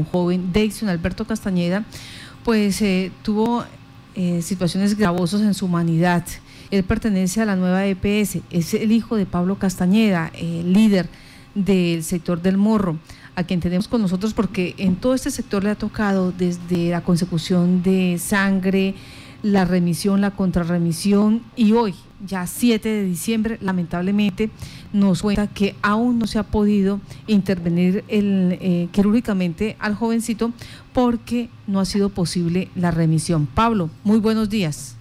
[0.00, 1.84] un joven, Dexon Alberto Castañeda,
[2.44, 3.64] pues eh, tuvo
[4.14, 6.24] eh, situaciones gravosas en su humanidad.
[6.70, 11.08] Él pertenece a la nueva EPS, es el hijo de Pablo Castañeda, líder
[11.56, 12.96] del sector del morro,
[13.34, 17.00] a quien tenemos con nosotros porque en todo este sector le ha tocado desde la
[17.00, 18.94] consecución de sangre,
[19.42, 21.96] la remisión, la contrarremisión y hoy,
[22.26, 24.50] ya 7 de diciembre, lamentablemente
[24.92, 30.52] nos cuenta que aún no se ha podido intervenir el, eh, quirúrgicamente al jovencito
[30.92, 33.46] porque no ha sido posible la remisión.
[33.46, 34.96] Pablo, muy buenos días.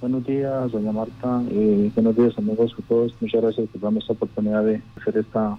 [0.00, 1.42] Buenos días, doña Marta.
[1.50, 3.14] Eh, buenos días, amigos a todos.
[3.20, 5.58] Muchas gracias por darme esta oportunidad de hacer esta,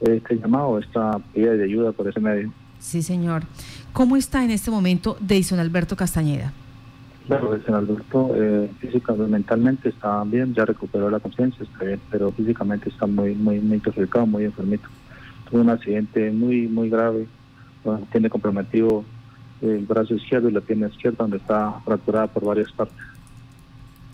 [0.00, 2.52] este llamado, esta pedida de ayuda por ese medio.
[2.80, 3.44] Sí, señor.
[3.92, 6.52] ¿Cómo está en este momento Deison Alberto Castañeda?
[7.26, 12.32] Claro, el Alberto eh, físicamente, mentalmente está bien, ya recuperó la conciencia, está bien, pero
[12.32, 14.88] físicamente está muy, muy, muy perjudicado, muy enfermito.
[15.48, 17.26] Tuvo un accidente muy, muy grave,
[18.10, 19.04] tiene comprometido
[19.60, 22.96] el brazo izquierdo y la pierna izquierda, donde está fracturada por varias partes.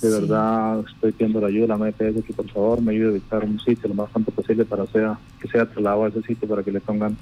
[0.02, 3.10] De verdad, estoy pidiendo la ayuda de la MPS que por favor me ayude a
[3.10, 6.46] evitar un sitio lo más pronto posible para sea, que sea trasladado a ese sitio
[6.46, 7.16] para que le pongan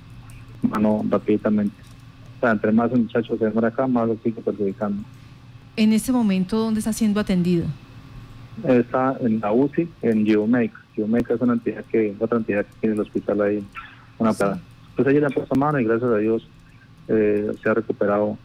[0.62, 1.77] mano rápidamente.
[2.36, 5.03] O sea, entre más el muchacho se demora acá, más lo sigue perjudicando
[5.77, 7.66] en este momento dónde está siendo atendido?
[8.66, 10.72] Está en la UCI, en Geomake.
[10.94, 13.64] Geomake es una entidad que, otra entidad que tiene el hospital ahí,
[14.19, 14.44] una sí.
[14.94, 16.48] Pues ahí le han puesto mano y gracias a Dios
[17.08, 18.38] eh, se ha recuperado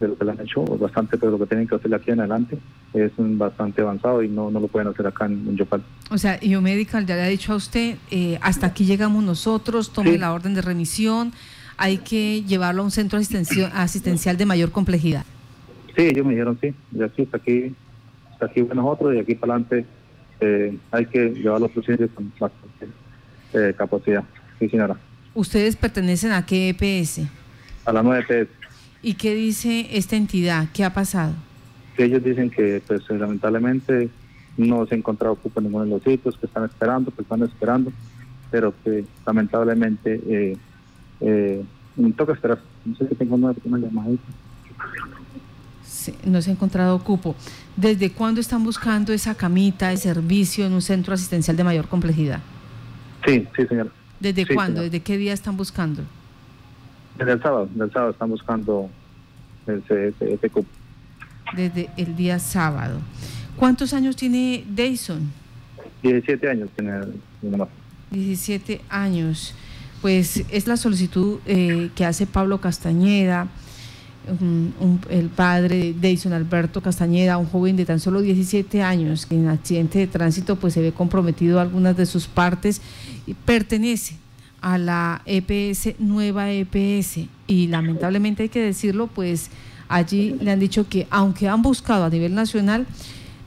[0.00, 2.20] de lo que le han hecho bastante, pero lo que tienen que hacer aquí en
[2.20, 2.58] adelante
[2.92, 5.82] es bastante avanzado y no, no lo pueden hacer acá en, Yopal.
[6.10, 10.18] O sea, Geomedical ya le ha dicho a usted, eh, hasta aquí llegamos nosotros, tome
[10.18, 11.32] la orden de remisión,
[11.76, 15.24] hay que llevarlo a un centro asistencial de mayor complejidad.
[15.96, 17.74] Sí, ellos me dijeron sí, y aquí hasta aquí,
[18.32, 19.84] hasta aquí nosotros y aquí para adelante
[20.40, 22.88] eh, hay que llevar los procedimientos con bastante
[23.52, 24.24] eh, capacidad.
[24.58, 24.96] Sí, señora.
[25.34, 27.20] ¿Ustedes pertenecen a qué EPS?
[27.84, 28.48] A la nueva EPS.
[29.02, 30.68] ¿Y qué dice esta entidad?
[30.72, 31.34] ¿Qué ha pasado?
[31.96, 34.08] Que ellos dicen que pues lamentablemente
[34.56, 37.42] no se ha encontrado cupo en ninguno de los sitios, que están esperando, que están
[37.42, 37.92] esperando,
[38.50, 40.56] pero que lamentablemente eh,
[41.20, 41.64] eh,
[41.96, 42.58] me toca esperar.
[42.84, 44.22] No sé si tengo una, una llamadita
[46.24, 47.34] no se ha encontrado cupo.
[47.76, 52.40] ¿Desde cuándo están buscando esa camita de servicio en un centro asistencial de mayor complejidad?
[53.26, 53.90] Sí, sí, señor.
[54.20, 54.82] ¿Desde cuándo?
[54.82, 56.02] ¿Desde qué día están buscando?
[57.18, 58.90] Desde el sábado, desde el sábado están buscando
[59.66, 60.68] ese, ese, cupo.
[61.54, 63.00] Desde el día sábado.
[63.56, 65.30] ¿Cuántos años tiene Dayson?
[66.02, 67.00] 17 años tiene
[67.42, 67.56] mi
[68.10, 69.54] 17 años.
[70.02, 73.48] Pues es la solicitud eh, que hace Pablo Castañeda
[75.10, 79.98] el padre Deison Alberto Castañeda, un joven de tan solo 17 años que en accidente
[79.98, 82.80] de tránsito pues se ve comprometido algunas de sus partes
[83.26, 84.16] y pertenece
[84.60, 89.50] a la EPS, nueva EPS y lamentablemente hay que decirlo pues
[89.88, 92.86] allí le han dicho que aunque han buscado a nivel nacional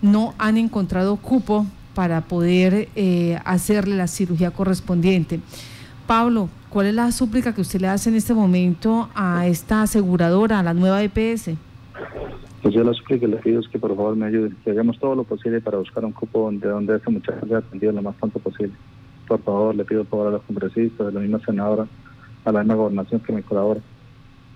[0.02, 1.66] no han encontrado cupo
[1.98, 5.40] para poder eh, hacerle la cirugía correspondiente.
[6.08, 10.60] Pablo, ¿cuál es la súplica que usted le hace en este momento a esta aseguradora,
[10.60, 11.52] a la nueva EPS?
[12.62, 14.98] Pues yo la súplica que le pido es que por favor me ayude, que hagamos
[15.00, 18.16] todo lo posible para buscar un cupo donde, donde ese muchacho sea atendido lo más
[18.16, 18.74] pronto posible.
[19.28, 21.86] Por favor, le pido por favor a los congresistas, a la misma senadora,
[22.46, 23.82] a la misma gobernación que me colabore,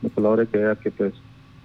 [0.02, 1.14] me colabore que vea que pues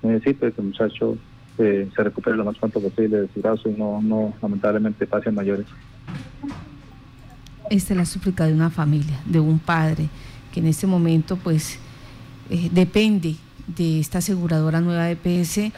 [0.03, 1.17] necesito que el muchacho
[1.59, 5.31] eh, se recupere lo más pronto posible de su brazo y no, no lamentablemente pase
[5.31, 5.67] mayores.
[7.71, 10.09] Esta es la súplica de una familia, de un padre,
[10.53, 11.79] que en este momento pues
[12.51, 15.73] eh, depende de esta aseguradora nueva EPS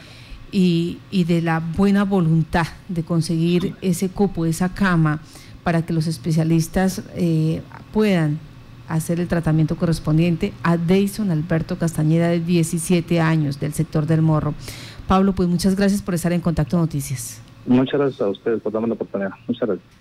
[0.51, 5.21] y, y, de la buena voluntad de conseguir ese cupo, esa cama,
[5.63, 7.61] para que los especialistas eh,
[7.93, 8.39] puedan
[8.87, 14.53] hacer el tratamiento correspondiente a Deison Alberto Castañeda de 17 años del sector del morro.
[15.07, 17.41] Pablo, pues muchas gracias por estar en Contacto Noticias.
[17.65, 19.31] Muchas gracias a ustedes por darme la oportunidad.
[19.47, 19.98] Muchas gracias.